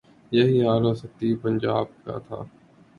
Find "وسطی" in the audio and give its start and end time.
0.85-1.29